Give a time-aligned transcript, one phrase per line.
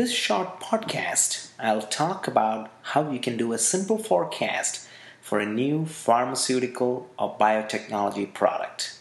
[0.00, 4.88] this short podcast, I'll talk about how you can do a simple forecast
[5.20, 8.98] for a new pharmaceutical or biotechnology product.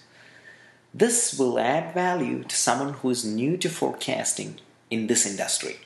[0.94, 5.78] This will add value to someone who is new to forecasting in this industry.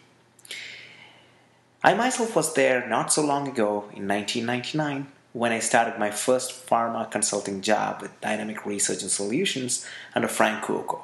[1.83, 6.65] I myself was there not so long ago in 1999 when I started my first
[6.67, 11.03] pharma consulting job with Dynamic Research and Solutions under Frank Cuoco.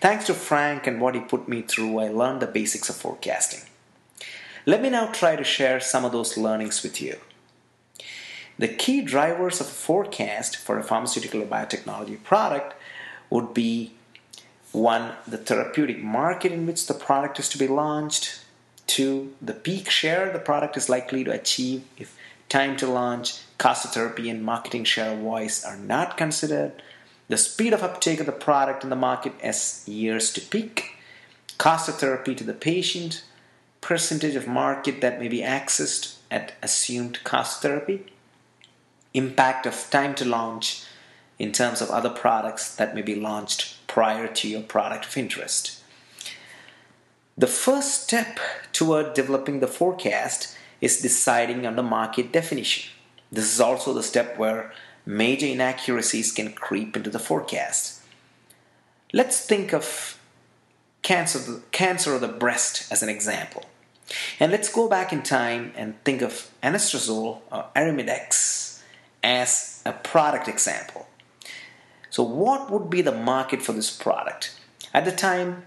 [0.00, 3.68] Thanks to Frank and what he put me through, I learned the basics of forecasting.
[4.64, 7.18] Let me now try to share some of those learnings with you.
[8.58, 12.74] The key drivers of a forecast for a pharmaceutical or biotechnology product
[13.28, 13.92] would be
[14.72, 18.40] one, the therapeutic market in which the product is to be launched,
[18.86, 22.16] two, the peak share the product is likely to achieve if
[22.48, 26.82] time to launch, cost of therapy, and marketing share of voice are not considered,
[27.28, 30.96] the speed of uptake of the product in the market as years to peak,
[31.58, 33.24] cost of therapy to the patient,
[33.80, 38.06] percentage of market that may be accessed at assumed cost therapy,
[39.14, 40.84] impact of time to launch
[41.38, 45.82] in terms of other products that may be launched prior to your product of interest.
[47.38, 48.38] The first step
[48.72, 52.90] toward developing the forecast is deciding on the market definition.
[53.30, 54.72] This is also the step where
[55.06, 58.02] major inaccuracies can creep into the forecast.
[59.12, 60.18] Let's think of
[61.02, 63.64] cancer, cancer of the breast as an example.
[64.38, 68.82] And let's go back in time and think of anastrozole or Arimidex
[69.22, 71.06] as a product example.
[72.10, 74.58] So, what would be the market for this product?
[74.94, 75.64] At the time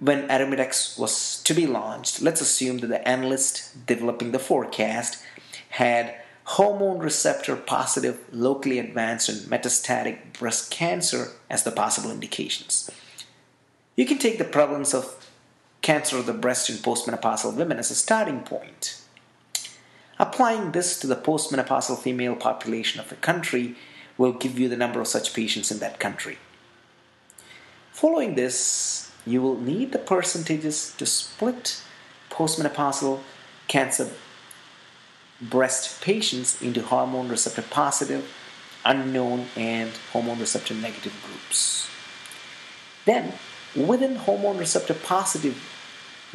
[0.00, 5.22] when Arimidex was to be launched, let's assume that the analyst developing the forecast
[5.70, 6.14] had
[6.52, 12.90] hormone receptor positive, locally advanced, and metastatic breast cancer as the possible indications.
[13.96, 15.30] You can take the prevalence of
[15.82, 19.02] cancer of the breast in postmenopausal women as a starting point.
[20.18, 23.76] Applying this to the postmenopausal female population of a country
[24.16, 26.38] will give you the number of such patients in that country.
[27.92, 31.82] Following this, you will need the percentages to split
[32.30, 33.20] postmenopausal
[33.68, 34.08] cancer
[35.40, 38.28] breast patients into hormone receptor positive,
[38.84, 41.88] unknown, and hormone receptor negative groups.
[43.04, 43.34] Then,
[43.76, 45.56] within hormone receptor positive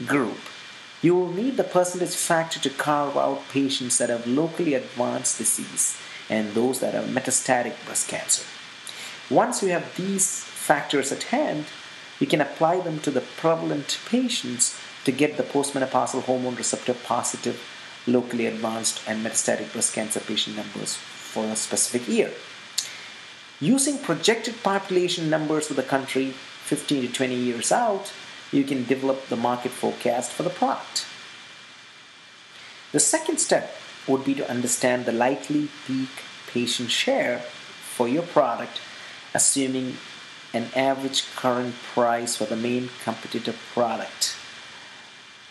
[0.05, 0.37] group,
[1.01, 5.97] you will need the percentage factor to carve out patients that have locally advanced disease
[6.29, 8.43] and those that have metastatic breast cancer.
[9.29, 11.65] Once you have these factors at hand,
[12.19, 17.61] you can apply them to the prevalent patients to get the postmenopausal hormone receptor positive
[18.05, 22.31] locally advanced and metastatic breast cancer patient numbers for a specific year.
[23.59, 26.31] Using projected population numbers for the country
[26.65, 28.11] 15 to 20 years out,
[28.51, 31.05] you can develop the market forecast for the product.
[32.91, 33.75] The second step
[34.07, 36.09] would be to understand the likely peak
[36.47, 38.81] patient share for your product,
[39.33, 39.97] assuming
[40.53, 44.35] an average current price for the main competitor product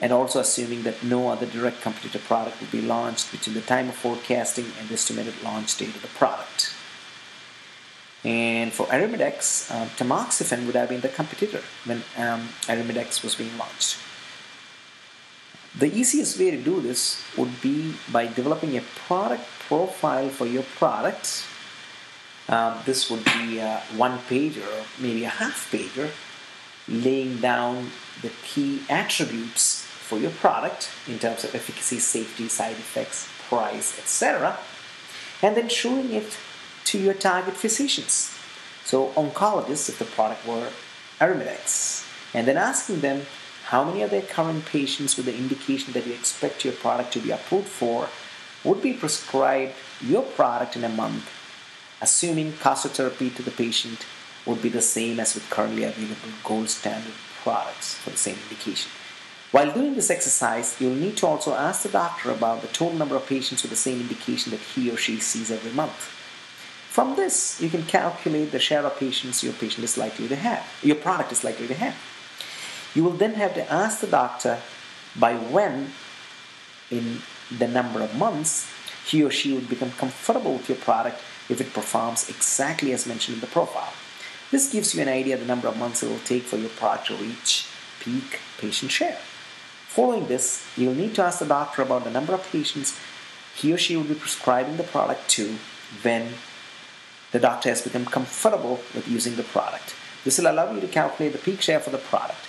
[0.02, 3.88] and also assuming that no other direct competitor product will be launched between the time
[3.88, 6.74] of forecasting and the estimated launch date of the product.
[8.24, 13.56] And for Arimidex, uh, tamoxifen would have been the competitor when um, Arimidex was being
[13.56, 13.96] launched.
[15.78, 20.64] The easiest way to do this would be by developing a product profile for your
[20.64, 21.44] product.
[22.48, 26.10] Um, this would be a one pager or maybe a half pager,
[26.88, 33.26] laying down the key attributes for your product in terms of efficacy, safety, side effects,
[33.48, 34.58] price, etc.,
[35.40, 36.36] and then showing it
[36.84, 38.30] to your target physicians.
[38.84, 40.68] So, oncologists, if the product were
[41.18, 43.22] Arimidex, and then asking them
[43.64, 47.18] how many of their current patients with the indication that you expect your product to
[47.18, 48.08] be approved for
[48.64, 51.26] would be prescribed your product in a month,
[52.02, 54.04] assuming cost of therapy to the patient
[54.44, 58.90] would be the same as with currently available gold standard products for the same indication.
[59.52, 63.16] While doing this exercise, you'll need to also ask the doctor about the total number
[63.16, 66.10] of patients with the same indication that he or she sees every month.
[66.88, 70.66] From this, you can calculate the share of patients your patient is likely to have,
[70.82, 71.94] your product is likely to have.
[72.94, 74.58] You will then have to ask the doctor
[75.20, 75.92] by when,
[76.90, 77.20] in
[77.50, 78.70] the number of months,
[79.04, 81.20] he or she would become comfortable with your product
[81.50, 83.92] if it performs exactly as mentioned in the profile.
[84.50, 86.70] This gives you an idea of the number of months it will take for your
[86.70, 87.66] product to reach
[88.00, 89.18] peak patient share.
[89.92, 92.98] Following this, you'll need to ask the doctor about the number of patients
[93.54, 95.56] he or she will be prescribing the product to
[96.00, 96.32] when
[97.32, 99.94] the doctor has become comfortable with using the product.
[100.24, 102.48] This will allow you to calculate the peak share for the product.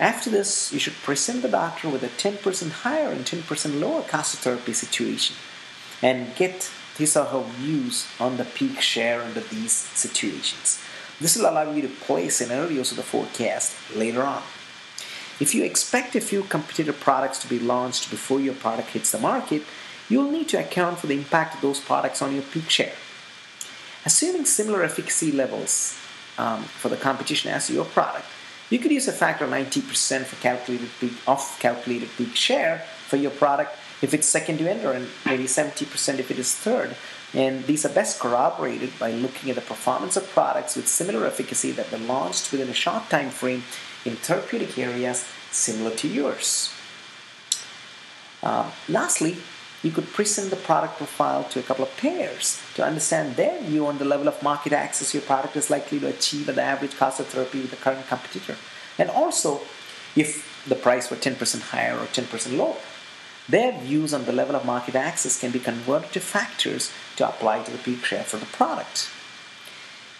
[0.00, 4.34] After this, you should present the doctor with a 10% higher and 10% lower cost
[4.34, 5.36] of therapy situation
[6.02, 10.82] and get his or her views on the peak share under these situations.
[11.20, 14.42] This will allow you to play scenarios of the forecast later on.
[15.42, 19.18] If you expect a few competitor products to be launched before your product hits the
[19.18, 19.64] market,
[20.08, 22.92] you will need to account for the impact of those products on your peak share.
[24.06, 25.98] Assuming similar efficacy levels
[26.38, 28.24] um, for the competition as your product,
[28.70, 32.78] you could use a factor of 90% for calculated peak off calculated peak share
[33.08, 36.94] for your product if it's second to enter and maybe 70% if it is third.
[37.34, 41.70] And these are best corroborated by looking at the performance of products with similar efficacy
[41.72, 43.64] that were launched within a short time frame
[44.04, 46.74] in therapeutic areas similar to yours.
[48.42, 49.36] Uh, lastly,
[49.82, 53.86] you could present the product profile to a couple of payers to understand their view
[53.86, 56.96] on the level of market access your product is likely to achieve at the average
[56.96, 58.56] cost of therapy with the current competitor.
[58.98, 59.60] And also,
[60.14, 62.76] if the price were 10% higher or 10% lower.
[63.48, 67.62] Their views on the level of market access can be converted to factors to apply
[67.64, 69.10] to the peak share for the product.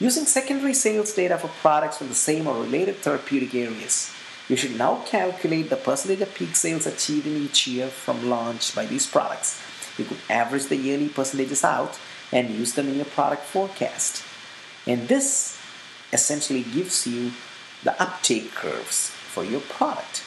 [0.01, 4.13] Using secondary sales data for products from the same or related therapeutic areas,
[4.49, 8.75] you should now calculate the percentage of peak sales achieved in each year from launch
[8.75, 9.63] by these products.
[9.97, 11.99] You could average the yearly percentages out
[12.33, 14.25] and use them in your product forecast.
[14.87, 15.59] And this
[16.13, 17.33] essentially gives you
[17.85, 20.25] the uptake curves for your product.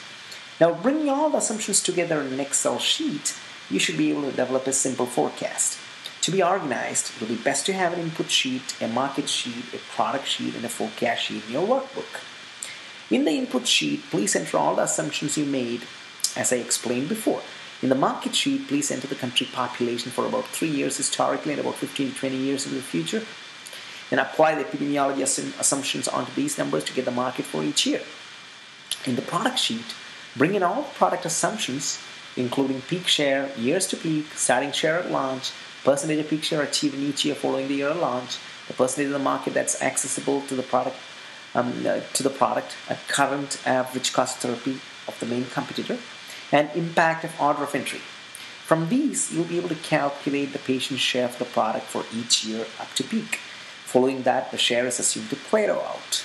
[0.58, 3.36] Now, bringing all the assumptions together in an Excel sheet,
[3.68, 5.78] you should be able to develop a simple forecast.
[6.22, 9.74] To be organized, it will be best to have an input sheet, a market sheet,
[9.74, 12.22] a product sheet, and a forecast sheet in your workbook.
[13.10, 15.82] In the input sheet, please enter all the assumptions you made
[16.36, 17.42] as I explained before.
[17.82, 21.60] In the market sheet, please enter the country population for about three years historically and
[21.60, 23.22] about 15 to 20 years into the future.
[24.10, 25.22] And apply the epidemiology
[25.60, 28.00] assumptions onto these numbers to get the market for each year.
[29.04, 29.94] In the product sheet,
[30.36, 32.00] bring in all product assumptions,
[32.36, 35.52] including peak share, years to peak, starting share at launch,
[35.84, 38.38] percentage of peak share achieved in each year following the year of launch,
[38.68, 40.96] the percentage of the market that's accessible to the product
[41.54, 44.78] um, uh, to the product at current average cost therapy
[45.08, 45.98] of the main competitor,
[46.52, 48.00] and impact of order of entry.
[48.66, 52.44] From these, you'll be able to calculate the patient share of the product for each
[52.44, 53.36] year up to peak.
[53.84, 56.24] Following that, the share is assumed to plateau out.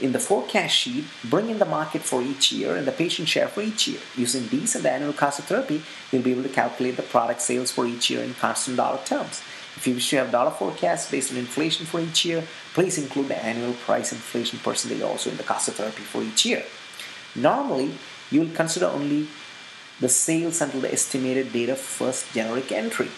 [0.00, 3.46] In the forecast sheet, bring in the market for each year and the patient share
[3.46, 4.00] for each year.
[4.16, 7.40] Using these and the annual cost of therapy, you'll be able to calculate the product
[7.40, 9.40] sales for each year in constant dollar terms.
[9.76, 12.44] If you wish to have dollar forecasts based on inflation for each year,
[12.74, 16.44] please include the annual price inflation percentage also in the cost of therapy for each
[16.44, 16.64] year.
[17.36, 17.94] Normally,
[18.30, 19.28] you will consider only
[20.00, 23.10] the sales until the estimated date of first generic entry.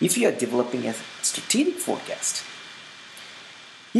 [0.00, 2.42] If you are developing a strategic forecast,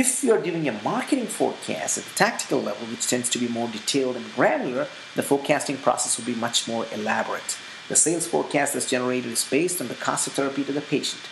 [0.00, 3.48] if you are doing a marketing forecast at the tactical level, which tends to be
[3.48, 7.56] more detailed and granular, the forecasting process will be much more elaborate.
[7.88, 11.22] The sales forecast that's generated is based on the cost of therapy to the patient.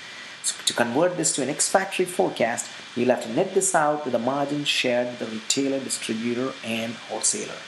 [0.43, 4.13] So to convert this to an ex-factory forecast, you'll have to net this out with
[4.13, 7.59] the margin shared with the retailer, distributor, and wholesaler.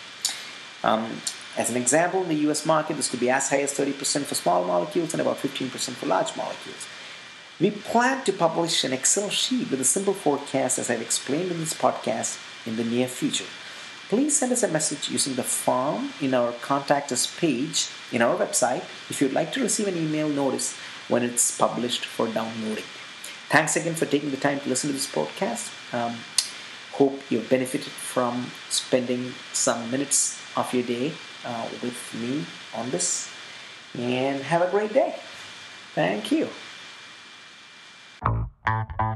[0.82, 1.20] Um,
[1.56, 4.36] as an example, in the US market, this could be as high as 30% for
[4.36, 6.86] small molecules and about 15% for large molecules.
[7.60, 11.58] We plan to publish an Excel sheet with a simple forecast as I've explained in
[11.58, 13.46] this podcast in the near future.
[14.08, 18.36] Please send us a message using the form in our contact us page in our
[18.36, 22.84] website if you'd like to receive an email notice when it's published for downloading.
[23.48, 25.74] Thanks again for taking the time to listen to this podcast.
[25.92, 26.14] Um,
[26.92, 31.12] hope you've benefited from spending some minutes of your day
[31.44, 32.44] uh, with me
[32.76, 33.28] on this.
[33.98, 35.16] And have a great day.
[35.94, 36.44] Thank you.
[36.44, 36.67] Thank you.
[38.68, 39.07] Bye.